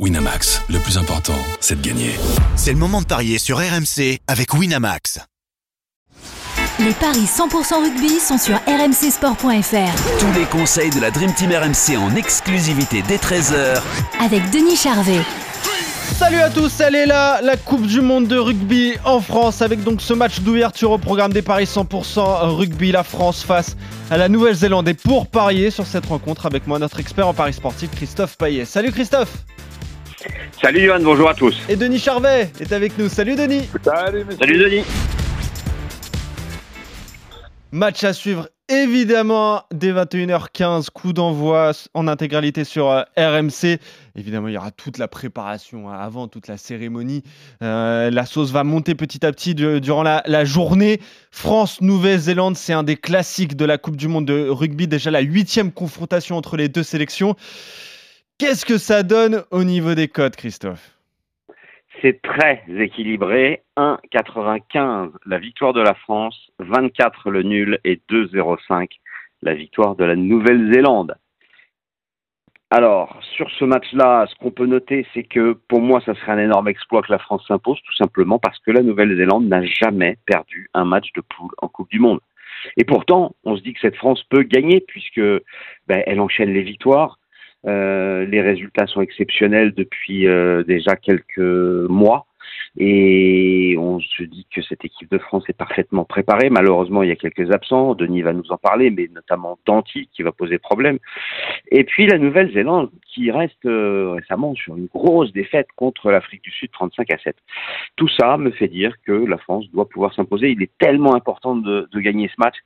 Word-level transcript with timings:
Winamax, 0.00 0.60
le 0.70 0.80
plus 0.80 0.98
important, 0.98 1.38
c'est 1.60 1.80
de 1.80 1.86
gagner. 1.86 2.10
C'est 2.56 2.72
le 2.72 2.78
moment 2.78 3.00
de 3.00 3.06
parier 3.06 3.38
sur 3.38 3.58
RMC 3.58 4.18
avec 4.26 4.52
Winamax. 4.52 5.20
Les 6.80 6.90
paris 6.94 7.26
100% 7.26 7.80
rugby 7.80 8.18
sont 8.18 8.36
sur 8.36 8.56
rmcsport.fr. 8.66 10.18
Tous 10.18 10.32
les 10.36 10.46
conseils 10.46 10.90
de 10.90 10.98
la 10.98 11.12
Dream 11.12 11.32
Team 11.32 11.52
RMC 11.52 11.96
en 11.96 12.16
exclusivité 12.16 13.04
dès 13.06 13.18
13h 13.18 13.80
Avec 14.20 14.50
Denis 14.50 14.74
Charvet. 14.74 15.20
Salut 16.16 16.40
à 16.40 16.50
tous, 16.50 16.80
elle 16.80 16.96
est 16.96 17.06
là, 17.06 17.40
la 17.40 17.56
Coupe 17.56 17.86
du 17.86 18.00
Monde 18.00 18.26
de 18.26 18.36
rugby 18.36 18.94
en 19.04 19.20
France 19.20 19.62
avec 19.62 19.84
donc 19.84 20.02
ce 20.02 20.12
match 20.12 20.40
d'ouverture 20.40 20.90
au 20.90 20.98
programme 20.98 21.32
des 21.32 21.42
paris 21.42 21.66
100% 21.66 22.56
rugby, 22.56 22.90
la 22.90 23.04
France 23.04 23.44
face 23.44 23.76
à 24.10 24.16
la 24.16 24.28
Nouvelle-Zélande. 24.28 24.88
Et 24.88 24.94
pour 24.94 25.28
parier 25.28 25.70
sur 25.70 25.86
cette 25.86 26.06
rencontre 26.06 26.46
avec 26.46 26.66
moi, 26.66 26.80
notre 26.80 26.98
expert 26.98 27.28
en 27.28 27.34
paris 27.34 27.52
sportif, 27.52 27.90
Christophe 27.92 28.36
Paillet. 28.36 28.64
Salut 28.64 28.90
Christophe 28.90 29.44
Salut 30.64 30.86
Johan, 30.86 31.00
bonjour 31.02 31.28
à 31.28 31.34
tous. 31.34 31.54
Et 31.68 31.76
Denis 31.76 31.98
Charvet 31.98 32.50
est 32.58 32.72
avec 32.72 32.96
nous. 32.96 33.10
Salut 33.10 33.36
Denis 33.36 33.68
Salut, 33.84 34.24
Salut 34.40 34.56
Denis 34.56 34.82
Match 37.70 38.02
à 38.02 38.14
suivre 38.14 38.48
évidemment 38.70 39.64
dès 39.74 39.92
21h15, 39.92 40.88
coup 40.88 41.12
d'envoi 41.12 41.72
en 41.92 42.08
intégralité 42.08 42.64
sur 42.64 42.90
euh, 42.90 43.02
RMC. 43.18 43.78
Évidemment, 44.16 44.48
il 44.48 44.54
y 44.54 44.56
aura 44.56 44.70
toute 44.70 44.96
la 44.96 45.06
préparation 45.06 45.90
hein, 45.90 45.98
avant, 45.98 46.28
toute 46.28 46.48
la 46.48 46.56
cérémonie. 46.56 47.24
Euh, 47.62 48.10
la 48.10 48.24
sauce 48.24 48.50
va 48.50 48.64
monter 48.64 48.94
petit 48.94 49.26
à 49.26 49.32
petit 49.32 49.54
durant 49.54 50.02
la, 50.02 50.22
la 50.24 50.46
journée. 50.46 50.98
France-Nouvelle-Zélande, 51.30 52.56
c'est 52.56 52.72
un 52.72 52.84
des 52.84 52.96
classiques 52.96 53.54
de 53.54 53.66
la 53.66 53.76
Coupe 53.76 53.96
du 53.96 54.08
Monde 54.08 54.24
de 54.24 54.48
rugby. 54.48 54.88
Déjà 54.88 55.10
la 55.10 55.20
huitième 55.20 55.72
confrontation 55.72 56.38
entre 56.38 56.56
les 56.56 56.70
deux 56.70 56.82
sélections. 56.82 57.36
Qu'est-ce 58.38 58.66
que 58.66 58.78
ça 58.78 59.04
donne 59.04 59.44
au 59.52 59.62
niveau 59.62 59.94
des 59.94 60.08
codes, 60.08 60.34
Christophe? 60.34 60.98
C'est 62.02 62.20
très 62.20 62.64
équilibré. 62.68 63.62
1,95 63.76 65.12
la 65.26 65.38
victoire 65.38 65.72
de 65.72 65.80
la 65.80 65.94
France, 65.94 66.50
24 66.58 67.30
le 67.30 67.42
nul 67.42 67.78
et 67.84 68.00
2,05 68.10 68.88
la 69.42 69.54
victoire 69.54 69.94
de 69.94 70.04
la 70.04 70.16
Nouvelle-Zélande. 70.16 71.14
Alors, 72.70 73.20
sur 73.36 73.48
ce 73.52 73.64
match-là, 73.64 74.26
ce 74.28 74.34
qu'on 74.36 74.50
peut 74.50 74.66
noter, 74.66 75.06
c'est 75.14 75.22
que 75.22 75.52
pour 75.68 75.80
moi, 75.80 76.00
ça 76.04 76.14
serait 76.14 76.32
un 76.32 76.38
énorme 76.38 76.66
exploit 76.66 77.02
que 77.02 77.12
la 77.12 77.20
France 77.20 77.44
s'impose, 77.46 77.78
tout 77.86 77.94
simplement 77.94 78.40
parce 78.40 78.58
que 78.58 78.72
la 78.72 78.82
Nouvelle-Zélande 78.82 79.46
n'a 79.46 79.64
jamais 79.64 80.18
perdu 80.26 80.68
un 80.74 80.84
match 80.84 81.12
de 81.14 81.20
poule 81.20 81.52
en 81.58 81.68
Coupe 81.68 81.90
du 81.90 82.00
Monde. 82.00 82.18
Et 82.76 82.84
pourtant, 82.84 83.36
on 83.44 83.56
se 83.56 83.62
dit 83.62 83.74
que 83.74 83.80
cette 83.80 83.96
France 83.96 84.24
peut 84.28 84.42
gagner 84.42 84.80
puisque 84.80 85.20
ben, 85.86 86.02
elle 86.06 86.18
enchaîne 86.18 86.52
les 86.52 86.62
victoires. 86.62 87.18
Euh, 87.66 88.24
les 88.26 88.40
résultats 88.40 88.86
sont 88.86 89.00
exceptionnels 89.00 89.72
depuis 89.74 90.26
euh, 90.26 90.62
déjà 90.64 90.96
quelques 90.96 91.38
mois. 91.38 92.26
Et 92.76 93.76
on 93.78 94.00
se 94.00 94.24
dit 94.24 94.46
que 94.54 94.60
cette 94.62 94.84
équipe 94.84 94.93
de 95.44 95.46
France 95.46 95.50
est 95.50 95.58
parfaitement 95.58 96.04
préparée. 96.04 96.50
Malheureusement, 96.50 97.02
il 97.02 97.08
y 97.08 97.12
a 97.12 97.16
quelques 97.16 97.50
absents. 97.50 97.94
Denis 97.94 98.22
va 98.22 98.32
nous 98.32 98.50
en 98.50 98.56
parler, 98.56 98.90
mais 98.90 99.08
notamment 99.12 99.58
Danti 99.66 100.08
qui 100.12 100.22
va 100.22 100.32
poser 100.32 100.58
problème. 100.58 100.98
Et 101.70 101.84
puis 101.84 102.06
la 102.06 102.18
Nouvelle-Zélande 102.18 102.90
qui 103.12 103.30
reste 103.30 103.64
euh, 103.66 104.12
récemment 104.16 104.54
sur 104.54 104.76
une 104.76 104.86
grosse 104.86 105.32
défaite 105.32 105.68
contre 105.76 106.10
l'Afrique 106.10 106.42
du 106.42 106.50
Sud 106.50 106.70
35 106.72 107.12
à 107.12 107.18
7. 107.18 107.36
Tout 107.96 108.08
ça 108.08 108.36
me 108.36 108.50
fait 108.50 108.68
dire 108.68 108.94
que 109.06 109.12
la 109.12 109.38
France 109.38 109.66
doit 109.72 109.88
pouvoir 109.88 110.14
s'imposer. 110.14 110.50
Il 110.50 110.62
est 110.62 110.72
tellement 110.78 111.14
important 111.14 111.56
de, 111.56 111.88
gagner 111.94 112.28
ce 112.28 112.34
match 112.38 112.56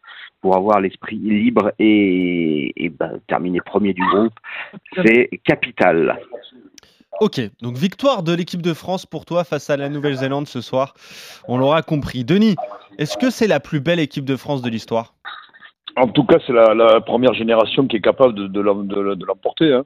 pour 0.40 0.56
avoir 0.56 0.80
l'esprit 0.80 1.16
libre 1.16 1.72
et, 1.78 2.90
ben, 2.98 3.20
terminer 3.28 3.60
premier 3.60 3.92
du 3.92 4.02
groupe. 4.02 4.32
C'est 5.04 5.30
capital. 5.44 6.18
Ok, 7.20 7.40
donc 7.62 7.76
victoire 7.76 8.22
de 8.22 8.32
l'équipe 8.32 8.62
de 8.62 8.74
France 8.74 9.04
pour 9.04 9.24
toi 9.24 9.42
face 9.42 9.70
à 9.70 9.76
la 9.76 9.88
Nouvelle-Zélande 9.88 10.46
ce 10.46 10.60
soir. 10.60 10.94
On 11.48 11.58
l'aura 11.58 11.82
compris. 11.82 12.24
Denis, 12.24 12.54
est-ce 12.98 13.16
que 13.16 13.30
c'est 13.30 13.48
la 13.48 13.58
plus 13.58 13.80
belle 13.80 13.98
équipe 13.98 14.24
de 14.24 14.36
France 14.36 14.62
de 14.62 14.70
l'histoire? 14.70 15.14
En 15.96 16.06
tout 16.08 16.24
cas, 16.24 16.38
c'est 16.46 16.52
la, 16.52 17.00
première 17.00 17.34
génération 17.34 17.88
qui 17.88 17.96
est 17.96 18.00
capable 18.00 18.34
de, 18.34 18.46
de, 18.46 18.60
l'emporter. 19.24 19.72
Hein. 19.72 19.84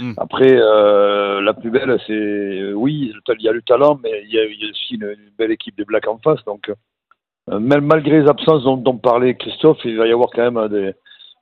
Hmm. 0.00 0.14
Après, 0.16 0.50
euh, 0.50 1.40
la 1.40 1.54
plus 1.54 1.70
belle, 1.70 2.00
c'est 2.06 2.72
oui, 2.72 3.12
il 3.28 3.42
y 3.42 3.48
a 3.48 3.52
le 3.52 3.62
talent, 3.62 4.00
mais 4.02 4.24
il 4.24 4.34
y 4.34 4.40
a, 4.40 4.70
aussi 4.70 4.94
une, 4.94 5.14
belle 5.38 5.52
équipe 5.52 5.78
de 5.78 5.84
Black 5.84 6.08
en 6.08 6.18
face. 6.18 6.42
Donc, 6.46 6.68
euh, 7.50 7.60
même 7.60 7.84
malgré 7.84 8.22
les 8.22 8.28
absences 8.28 8.64
dont, 8.64 8.76
dont, 8.76 8.96
parlait 8.96 9.36
Christophe, 9.36 9.78
il 9.84 9.96
va 9.96 10.08
y 10.08 10.12
avoir 10.12 10.30
quand 10.30 10.50
même 10.50 10.68
des, 10.68 10.94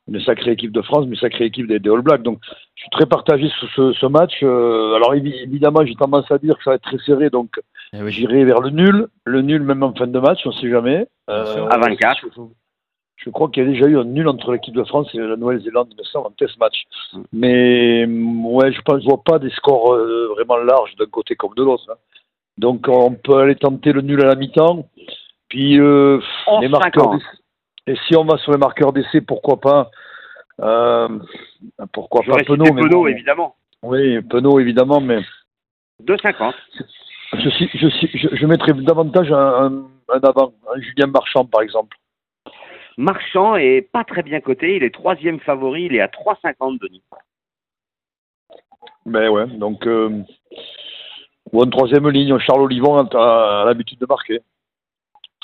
une 0.08 0.20
sacrée 0.20 0.52
équipe 0.52 0.72
de 0.72 0.82
France, 0.82 1.04
mais 1.06 1.14
une 1.14 1.20
sacrée 1.20 1.46
équipe 1.46 1.66
des, 1.66 1.88
All 1.88 2.02
Blacks. 2.02 2.22
Donc, 2.22 2.38
je 2.74 2.82
suis 2.82 2.90
très 2.90 3.06
partagé 3.06 3.48
sur 3.48 3.94
ce, 3.94 4.06
match. 4.06 4.40
Euh, 4.42 4.94
alors, 4.94 5.14
évidemment, 5.14 5.84
j'ai 5.84 5.94
tendance 5.94 6.30
à 6.30 6.38
dire 6.38 6.56
que 6.58 6.64
ça 6.64 6.70
va 6.70 6.76
être 6.76 6.82
très 6.82 6.98
serré, 6.98 7.30
donc 7.30 7.60
eh 7.92 8.10
j'irai 8.10 8.44
vers 8.44 8.60
le 8.60 8.70
nul. 8.70 9.08
Le 9.24 9.42
nul, 9.42 9.62
même 9.62 9.82
en 9.82 9.94
fin 9.94 10.06
de 10.06 10.18
match, 10.18 10.40
on 10.44 10.50
ne 10.50 10.54
sait 10.54 10.70
jamais. 10.70 11.06
Euh, 11.28 11.66
à 11.68 11.78
24. 11.78 12.26
Je, 13.16 13.28
crois 13.30 13.50
qu'il 13.50 13.62
y 13.62 13.66
a 13.66 13.70
déjà 13.70 13.86
eu 13.86 13.98
un 13.98 14.04
nul 14.04 14.26
entre 14.28 14.52
l'équipe 14.52 14.74
de 14.74 14.84
France 14.84 15.08
et 15.14 15.18
la 15.18 15.36
Nouvelle-Zélande, 15.36 15.88
il 15.90 15.98
me 15.98 16.04
semble, 16.04 16.28
en 16.28 16.30
test 16.30 16.58
match. 16.58 16.84
Mm. 17.12 17.22
Mais, 17.32 18.06
ouais, 18.06 18.72
je 18.72 18.80
ne 18.80 19.04
vois 19.04 19.22
pas 19.22 19.38
des 19.38 19.50
scores 19.50 19.92
euh, 19.92 20.28
vraiment 20.34 20.56
larges 20.56 20.96
d'un 20.96 21.06
côté 21.06 21.36
comme 21.36 21.54
de 21.54 21.62
l'autre. 21.62 21.84
Hein. 21.90 21.96
Donc, 22.58 22.86
on 22.88 23.12
peut 23.12 23.36
aller 23.36 23.56
tenter 23.56 23.92
le 23.92 24.00
nul 24.00 24.22
à 24.22 24.26
la 24.26 24.34
mi-temps. 24.34 24.88
Puis, 25.48 25.76
les 25.76 26.68
marqueurs. 26.68 27.18
Et 27.90 27.96
si 28.06 28.16
on 28.16 28.24
va 28.24 28.38
sur 28.38 28.52
les 28.52 28.58
marqueurs 28.58 28.92
d'essai, 28.92 29.20
pourquoi 29.20 29.58
pas 29.58 29.90
euh, 30.60 31.08
Pourquoi 31.92 32.22
pas 32.22 32.36
Penaud, 32.44 33.02
mais 33.02 33.10
évidemment. 33.10 33.56
Oui, 33.82 34.20
Penaud, 34.22 34.60
évidemment, 34.60 35.00
mais. 35.00 35.18
2,50. 36.04 36.54
Je, 37.32 37.48
je, 37.48 38.36
je, 38.36 38.46
mettrais 38.46 38.72
davantage 38.74 39.32
un, 39.32 39.86
avant, 40.22 40.52
un 40.72 40.80
Julien 40.80 41.08
Marchand, 41.08 41.44
par 41.44 41.62
exemple. 41.62 41.96
Marchand 42.96 43.56
est 43.56 43.82
pas 43.82 44.04
très 44.04 44.22
bien 44.22 44.40
coté, 44.40 44.76
il 44.76 44.84
est 44.84 44.94
troisième 44.94 45.40
favori, 45.40 45.84
il 45.84 45.96
est 45.96 46.00
à 46.00 46.06
3,50 46.06 46.78
Denis. 46.80 47.02
Ben 49.04 49.28
ouais, 49.30 49.46
donc 49.46 49.86
euh, 49.86 50.22
ou 51.52 51.62
en 51.62 51.66
troisième 51.66 52.08
ligne, 52.08 52.38
Charles 52.38 52.62
Olivon 52.62 52.98
a, 52.98 53.64
l'habitude 53.66 53.98
de 53.98 54.06
marquer. 54.06 54.40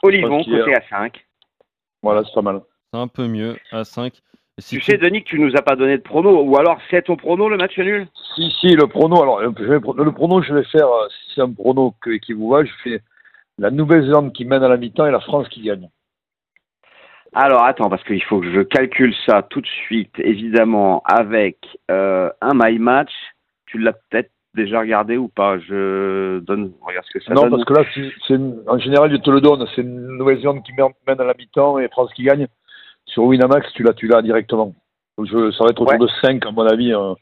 Olivon, 0.03 0.45
côté 0.45 0.75
à 0.75 0.83
5. 0.89 1.26
Voilà, 2.07 2.23
c'est 2.25 2.35
pas 2.35 2.43
mal. 2.43 2.61
C'est 2.93 3.01
un 3.01 3.09
peu 3.09 3.27
mieux 3.27 3.57
à 3.73 3.83
5. 3.83 4.13
tu, 4.65 4.81
sais, 4.81 4.97
Denis, 4.97 5.25
que 5.25 5.29
tu 5.29 5.41
nous 5.41 5.57
as 5.57 5.63
pas 5.63 5.75
donné 5.75 5.99
de 5.99 6.03
prono, 6.03 6.41
ou 6.41 6.57
alors 6.57 6.79
c'est 6.89 7.03
ton 7.03 7.17
prono 7.17 7.49
le 7.49 7.57
match 7.57 7.77
nul? 7.79 8.07
Si, 8.37 8.49
si, 8.61 8.77
le 8.77 8.87
prono, 8.87 9.21
alors 9.21 9.41
le 9.41 10.13
prono, 10.13 10.41
je 10.41 10.55
vais 10.55 10.63
faire, 10.63 10.87
euh, 10.87 11.09
si 11.09 11.35
c'est 11.35 11.41
un 11.41 11.53
prono 11.53 11.97
qui 12.25 12.33
vous 12.33 12.51
va, 12.51 12.65
je 12.65 12.71
fais 12.85 13.01
la 13.59 13.73
Nouvelle-Zélande 13.73 14.33
qui 14.33 14.45
mène 14.45 14.63
à 14.63 14.69
la 14.69 14.77
mi-temps 14.77 15.05
et 15.05 15.11
la 15.11 15.19
France 15.19 15.49
qui 15.49 15.63
gagne. 15.63 15.89
Alors 17.35 17.65
attends, 17.65 17.91
parce 17.91 18.05
qu'il 18.05 18.23
faut 18.23 18.39
que 18.39 18.53
je 18.53 18.61
calcule 18.61 19.15
ça 19.27 19.43
tout 19.43 19.61
de 19.61 19.67
suite, 19.67 20.15
évidemment, 20.21 21.03
avec 21.05 21.59
euh, 21.91 22.31
un 22.41 22.53
my 22.55 22.79
match. 22.79 23.11
Tu 23.67 23.79
l'as 23.79 23.95
peut-être 23.95 24.31
déjà 24.57 24.81
regardé 24.81 25.17
ou 25.17 25.29
pas? 25.29 25.59
Je 25.59 26.41
donne, 26.41 26.73
regarde 26.81 27.07
ce 27.07 27.19
que 27.19 27.25
ça 27.25 27.35
non, 27.35 27.43
donne. 27.43 27.51
Non, 27.51 27.57
parce 27.57 27.65
que 27.65 27.75
là, 27.75 27.85
c'est, 28.27 28.41
en 28.69 28.79
général, 28.79 29.13
je 29.13 29.17
te 29.17 29.31
le 29.31 29.41
donne. 29.41 29.65
C'est 29.75 29.83
une 29.83 30.19
Nouvelle-Zélande 30.19 30.65
qui 30.65 30.73
mène 30.73 31.21
à 31.21 31.25
la 31.25 31.35
mi-temps 31.35 31.79
et 31.79 31.89
France 31.89 32.13
qui 32.15 32.25
gagne. 32.25 32.49
Sur 33.05 33.25
Winamax, 33.25 33.73
tu 33.75 33.85
l'as, 33.85 33.93
tu 33.93 34.09
l'as 34.09 34.23
directement. 34.23 34.75
Je, 35.19 35.51
ça 35.53 35.65
va 35.65 35.71
être 35.71 35.81
autour 35.81 35.99
de 35.99 36.09
5, 36.21 36.45
à 36.45 36.51
mon 36.51 36.67
avis. 36.67 36.93
Hein. 36.93 37.15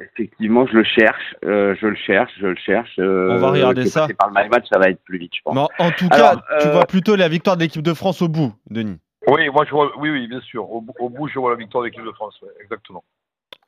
effectivement, 0.00 0.66
je 0.66 0.78
le 0.78 0.84
cherche, 0.84 1.36
euh, 1.44 1.76
je 1.80 1.86
le 1.86 1.96
cherche, 1.96 2.32
je 2.40 2.46
le 2.46 2.56
cherche. 2.56 2.98
Euh, 2.98 3.32
on 3.32 3.38
va 3.38 3.50
regarder 3.50 3.86
ça. 3.86 4.08
Par 4.18 4.28
le 4.28 4.48
match, 4.48 4.66
ça 4.72 4.78
va 4.78 4.88
être 4.88 5.02
plus 5.04 5.18
vite, 5.18 5.32
je 5.36 5.42
pense. 5.44 5.68
en 5.78 5.90
tout 5.90 6.08
cas, 6.08 6.36
tu 6.60 6.68
euh, 6.68 6.72
vois 6.72 6.86
plutôt 6.86 7.16
la 7.16 7.28
victoire 7.28 7.56
de 7.56 7.62
l'équipe 7.62 7.82
de 7.82 7.94
France 7.94 8.22
au 8.22 8.28
bout, 8.28 8.52
Denis. 8.70 8.98
Oui, 9.26 9.48
moi 9.50 9.64
je 9.66 9.70
vois, 9.70 9.92
oui, 9.98 10.10
oui, 10.10 10.26
bien 10.26 10.40
sûr. 10.40 10.70
Au, 10.70 10.80
bout, 10.80 11.28
je 11.28 11.38
vois 11.38 11.50
la 11.50 11.56
victoire 11.56 11.82
de 11.84 11.88
l'équipe 11.88 12.04
de 12.04 12.12
France, 12.12 12.40
exactement. 12.60 13.04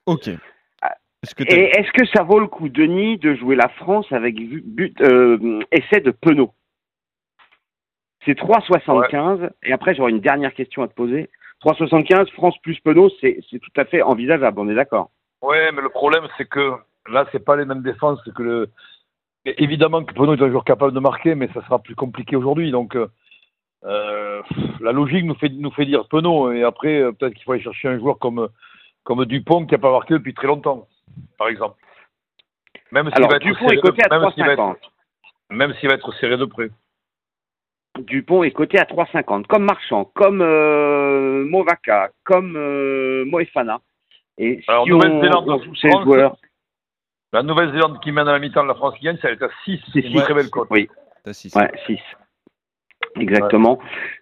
Ok. 0.06 0.30
Et 1.22 1.78
est-ce 1.78 1.92
que 1.92 2.06
ça 2.06 2.22
vaut 2.22 2.40
le 2.40 2.46
coup, 2.46 2.70
Denis, 2.70 3.18
de 3.18 3.34
jouer 3.34 3.54
la 3.54 3.68
France 3.68 4.10
avec 4.10 4.36
but, 4.36 4.98
euh, 5.02 5.60
essai 5.70 6.00
de 6.00 6.12
Penaud? 6.12 6.52
C'est 8.24 8.38
3,75. 8.38 9.50
Et 9.62 9.72
après, 9.72 9.94
j'aurai 9.94 10.12
une 10.12 10.20
dernière 10.20 10.54
question 10.54 10.82
à 10.82 10.88
te 10.88 10.94
poser. 10.94 11.28
3,75, 11.62 12.30
France 12.32 12.56
plus 12.62 12.80
Penaud, 12.80 13.10
c'est 13.20 13.42
tout 13.50 13.80
à 13.80 13.84
fait 13.84 14.00
envisageable, 14.00 14.60
on 14.60 14.68
est 14.70 14.74
d'accord? 14.74 15.10
Oui, 15.42 15.56
mais 15.74 15.82
le 15.82 15.90
problème, 15.90 16.26
c'est 16.38 16.48
que 16.48 16.72
là, 17.10 17.26
c'est 17.32 17.44
pas 17.44 17.56
les 17.56 17.66
mêmes 17.66 17.82
défenses 17.82 18.20
que 18.34 18.42
le. 18.42 18.70
Évidemment 19.44 20.04
que 20.04 20.14
Penaud 20.14 20.36
est 20.36 20.42
un 20.42 20.50
joueur 20.50 20.64
capable 20.64 20.92
de 20.92 21.00
marquer, 21.00 21.34
mais 21.34 21.48
ça 21.52 21.62
sera 21.64 21.78
plus 21.80 21.94
compliqué 21.94 22.34
aujourd'hui. 22.36 22.70
Donc, 22.70 22.96
euh, 23.84 24.42
la 24.80 24.92
logique 24.92 25.24
nous 25.24 25.34
fait, 25.34 25.50
nous 25.50 25.70
fait 25.70 25.86
dire 25.86 26.08
Penaud. 26.08 26.52
Et 26.52 26.62
après, 26.62 27.00
euh, 27.00 27.12
peut-être 27.12 27.34
qu'il 27.34 27.44
faut 27.44 27.52
aller 27.52 27.62
chercher 27.62 27.88
un 27.88 27.98
joueur 27.98 28.18
comme, 28.18 28.48
comme 29.04 29.24
Dupont 29.26 29.66
qui 29.66 29.72
n'a 29.72 29.78
pas 29.78 29.92
marqué 29.92 30.14
depuis 30.14 30.34
très 30.34 30.46
longtemps 30.46 30.86
par 31.38 31.48
exemple. 31.48 31.76
Même 32.92 33.10
s'il 33.10 33.26
va 33.26 33.36
être 33.36 33.42
Dupont 33.42 33.68
est 33.70 33.80
coté 33.80 34.02
à 34.04 34.08
3,50. 34.08 34.76
Même 35.50 35.74
s'il 35.74 35.88
va 35.88 35.94
être 35.94 36.12
serré 36.14 36.36
de 36.36 36.44
près. 36.44 36.70
Dupont 37.98 38.42
est 38.42 38.50
coté 38.52 38.78
à 38.78 38.84
3,50, 38.84 39.46
comme 39.46 39.64
Marchand, 39.64 40.04
comme 40.14 40.42
euh, 40.42 41.46
comme 42.24 42.56
euh, 42.56 43.24
Moefana. 43.26 43.80
Et 44.38 44.62
Alors, 44.68 44.86
si 44.86 44.92
on, 44.92 44.98
on 44.98 45.62
joue 45.62 45.74
ces 45.74 45.90
joueurs. 45.90 46.36
La 47.32 47.42
Nouvelle-Zélande 47.42 48.00
qui 48.00 48.10
mène 48.10 48.26
à 48.26 48.32
la 48.32 48.38
mi-temps, 48.38 48.64
la 48.64 48.74
France 48.74 48.96
qui 48.98 49.04
gagne, 49.04 49.18
ça 49.18 49.28
va 49.28 49.34
être 49.34 49.44
à 49.44 49.50
6. 49.64 49.80
C'est 49.92 50.02
6 50.02 50.14
très 50.14 50.34
belle 50.34 50.50
cote. 50.50 50.68
Oui. 50.70 50.88
T'as 51.24 51.32
six. 51.32 51.54
Ouais, 51.54 51.70
6. 51.86 51.98
Exactement. 53.16 53.78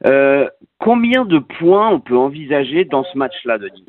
Euh, 0.06 0.49
combien 0.79 1.25
de 1.25 1.38
points 1.38 1.88
on 1.88 2.00
peut 2.00 2.17
envisager 2.17 2.85
dans 2.85 3.05
ce 3.05 3.17
match-là, 3.17 3.58
Denis? 3.58 3.87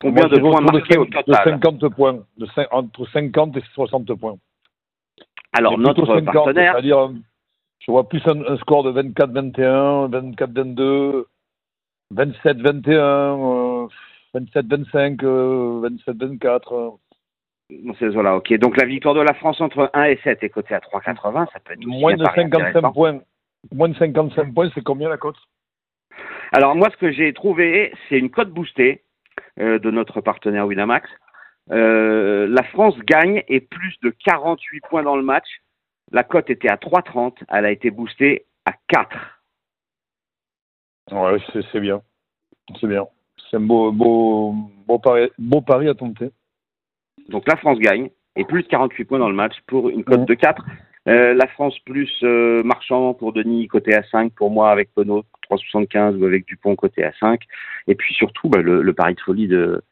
Combien 0.00 0.26
Moi, 0.28 0.36
de 0.36 0.40
points 0.40 0.50
autour 0.58 0.60
de 0.72 0.78
marqués 0.78 0.98
au 0.98 1.04
cin- 1.04 1.08
de 1.08 1.22
total 1.24 1.44
50 1.60 1.88
points. 1.94 2.18
De 2.36 2.46
cin- 2.46 2.66
entre 2.70 3.06
50 3.10 3.56
et 3.56 3.62
60 3.74 4.14
points. 4.14 4.36
Alors, 5.52 5.78
notre 5.78 6.06
50, 6.06 6.24
partenaire, 6.32 6.72
C'est-à-dire, 6.74 6.98
euh, 6.98 7.08
je 7.80 7.90
vois 7.90 8.08
plus 8.08 8.22
un, 8.26 8.44
un 8.46 8.56
score 8.58 8.84
de 8.84 8.92
24-21, 8.92 10.08
24-22, 10.08 11.26
27-21, 12.14 13.84
euh, 13.84 13.88
27-25, 14.34 15.24
euh, 15.24 15.80
27-24. 16.06 16.72
euh. 16.74 16.90
C'est- 17.98 18.08
voilà, 18.08 18.36
ok. 18.36 18.52
Donc 18.58 18.78
la 18.80 18.86
victoire 18.86 19.14
de 19.14 19.20
la 19.20 19.34
France 19.34 19.60
entre 19.60 19.90
1 19.92 20.04
et 20.04 20.18
7 20.24 20.42
est 20.42 20.48
cotée 20.48 20.74
à 20.74 20.80
3,80. 20.80 21.46
Ça 21.52 21.60
peut 21.60 21.74
être 21.74 21.84
Moins 21.86 22.14
de 22.16 22.22
pari 22.24 22.42
55 22.42 22.66
intéressant. 22.68 22.92
points. 22.92 23.20
Moins 23.74 23.88
de 23.90 23.94
55 23.96 24.54
points, 24.54 24.70
c'est 24.74 24.82
combien 24.82 25.08
la 25.10 25.18
cote? 25.18 25.36
Alors 26.52 26.74
moi, 26.76 26.88
ce 26.90 26.96
que 26.96 27.10
j'ai 27.12 27.32
trouvé, 27.34 27.92
c'est 28.08 28.18
une 28.18 28.30
cote 28.30 28.50
boostée 28.50 29.02
euh, 29.02 29.07
de 29.58 29.90
notre 29.90 30.20
partenaire 30.20 30.66
Winamax. 30.66 31.08
Euh, 31.70 32.46
la 32.48 32.62
France 32.62 32.96
gagne 33.00 33.42
et 33.48 33.60
plus 33.60 33.94
de 34.02 34.10
48 34.24 34.80
points 34.88 35.02
dans 35.02 35.16
le 35.16 35.22
match. 35.22 35.48
La 36.12 36.22
cote 36.22 36.48
était 36.48 36.70
à 36.70 36.76
3,30. 36.76 37.36
Elle 37.50 37.66
a 37.66 37.70
été 37.70 37.90
boostée 37.90 38.46
à 38.64 38.72
4. 38.88 39.16
Ouais, 41.12 41.38
c'est 41.72 41.80
bien. 41.80 42.02
C'est 42.80 42.86
bien. 42.86 43.06
C'est 43.50 43.56
un 43.56 43.60
beau, 43.60 43.92
beau, 43.92 44.54
beau, 44.86 44.98
pari, 44.98 45.28
beau 45.38 45.60
pari 45.60 45.88
à 45.88 45.94
tenter. 45.94 46.30
Donc 47.28 47.46
la 47.48 47.56
France 47.56 47.78
gagne 47.78 48.10
et 48.36 48.44
plus 48.44 48.62
de 48.62 48.68
48 48.68 49.04
points 49.04 49.18
dans 49.18 49.28
le 49.28 49.34
match 49.34 49.54
pour 49.66 49.88
une 49.88 50.04
cote 50.04 50.20
Mhm. 50.20 50.26
de 50.26 50.34
4. 50.34 50.64
Euh, 51.08 51.34
la 51.34 51.46
France 51.48 51.78
plus 51.80 52.10
euh, 52.22 52.62
Marchand 52.62 53.14
pour 53.14 53.32
Denis 53.32 53.66
côté 53.68 53.94
à 53.94 54.02
5 54.04 54.32
pour 54.34 54.50
moi 54.50 54.70
avec 54.70 54.92
Penaud 54.94 55.24
3,75 55.50 56.16
ou 56.16 56.24
avec 56.24 56.46
Dupont 56.46 56.76
côté 56.76 57.04
à 57.04 57.12
5. 57.20 57.40
Et 57.86 57.94
puis 57.94 58.14
surtout 58.14 58.48
bah, 58.48 58.60
le, 58.60 58.92
pari 58.92 59.14
de 59.14 59.20
folie 59.20 59.48
de, 59.48 59.82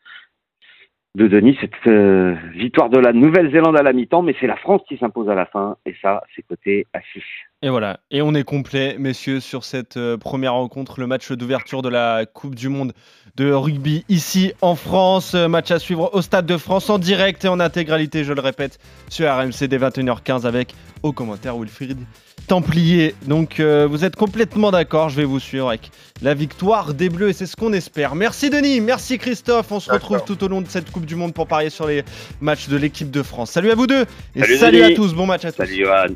de 1.17 1.29
Denis, 1.29 1.57
cette 1.63 1.73
euh, 1.87 2.35
victoire 2.53 2.91
de 2.91 2.99
la 2.99 3.15
Nouvelle-Zélande 3.15 3.77
à 3.77 3.83
la 3.83 3.95
mi-temps, 3.95 4.21
mais 4.21 4.35
c'est 4.39 4.47
la 4.47 4.57
France 4.57 4.83
qui 4.87 4.99
s'impose 4.99 5.31
à 5.31 5.35
la 5.35 5.47
fin 5.47 5.77
et 5.87 5.95
ça 6.03 6.23
c'est 6.35 6.43
côté 6.43 6.87
à 6.93 7.01
6. 7.15 7.23
Et 7.63 7.71
voilà, 7.71 8.01
et 8.11 8.21
on 8.21 8.35
est 8.35 8.45
complet, 8.45 8.97
messieurs, 8.99 9.41
sur 9.41 9.65
cette 9.65 9.97
euh, 9.97 10.19
première 10.19 10.53
rencontre, 10.53 11.01
le 11.01 11.07
match 11.07 11.33
d'ouverture 11.33 11.81
de 11.81 11.89
la 11.89 12.27
Coupe 12.27 12.55
du 12.55 12.69
Monde 12.69 12.93
de 13.35 13.51
rugby 13.51 14.05
ici 14.11 14.53
en 14.61 14.75
France. 14.75 15.35
Euh, 15.35 15.49
match 15.49 15.71
à 15.71 15.79
suivre 15.79 16.11
au 16.13 16.21
Stade 16.21 16.45
de 16.45 16.59
France 16.59 16.91
en 16.91 16.99
direct 16.99 17.47
et 17.47 17.49
en 17.49 17.61
intégralité, 17.61 18.23
je 18.23 18.35
le 18.35 18.43
répète, 18.43 18.79
sur 19.09 19.27
RMC 19.27 19.69
dès 19.69 19.79
21h15 19.79 20.47
avec 20.47 20.75
au 21.03 21.13
commentaire 21.13 21.57
Wilfried 21.57 21.99
Templier. 22.47 23.15
Donc 23.27 23.61
euh, 23.61 23.87
vous 23.89 24.05
êtes 24.05 24.17
complètement 24.17 24.71
d'accord, 24.71 25.09
je 25.09 25.17
vais 25.17 25.25
vous 25.25 25.41
suivre 25.41 25.69
avec 25.69 25.91
la 26.23 26.35
victoire 26.35 26.95
des 26.95 27.09
Bleus 27.09 27.31
et 27.31 27.33
c'est 27.33 27.47
ce 27.47 27.57
qu'on 27.57 27.73
espère. 27.73 28.15
Merci 28.15 28.51
Denis, 28.51 28.81
merci 28.81 29.19
Christophe, 29.19 29.73
on 29.73 29.81
se 29.81 29.91
retrouve 29.91 30.23
tout 30.25 30.43
au 30.45 30.49
long 30.49 30.61
de 30.61 30.69
cette 30.69 30.91
Coupe 30.91 31.07
du 31.07 31.17
Monde 31.17 31.35
pour 31.35 31.47
parier 31.47 31.71
sur 31.71 31.87
les 31.87 32.05
matchs 32.41 32.69
de 32.69 32.77
l'équipe 32.77 33.11
de 33.11 33.23
France. 33.23 33.51
Salut 33.51 33.71
à 33.71 33.75
vous 33.75 33.87
deux 33.87 34.07
et 34.35 34.41
Salut, 34.41 34.57
salut 34.57 34.83
à 34.83 34.95
tous, 34.95 35.15
bon 35.15 35.27
match 35.27 35.45
à 35.45 35.53
tous. 35.53 35.59
Salut 35.59 35.77
Johan. 35.77 36.15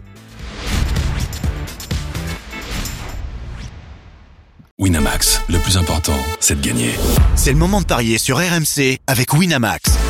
Winamax, 4.79 5.43
le 5.51 5.59
plus 5.59 5.77
important, 5.77 6.17
c'est 6.41 6.59
de 6.59 6.67
gagner. 6.67 6.93
C'est 7.37 7.53
le 7.53 7.59
moment 7.59 7.83
de 7.83 7.87
parier 7.87 8.17
sur 8.17 8.39
RMC 8.39 8.97
avec 9.07 9.35
Winamax. 9.35 10.10